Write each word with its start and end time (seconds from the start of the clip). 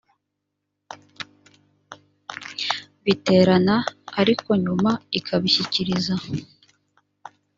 biterana 3.05 3.75
ariko 4.19 4.49
nyuma 4.63 4.91
ikabishyikiriza 5.19 6.15